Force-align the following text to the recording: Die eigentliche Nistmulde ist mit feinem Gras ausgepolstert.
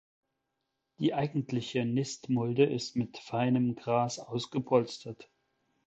Die 0.97 1.13
eigentliche 1.13 1.85
Nistmulde 1.85 2.65
ist 2.65 2.95
mit 2.95 3.19
feinem 3.19 3.75
Gras 3.75 4.17
ausgepolstert. 4.17 5.29